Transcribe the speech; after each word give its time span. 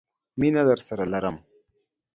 مينه 0.39 0.61
درسره 0.69 1.05
لرم. 1.11 1.35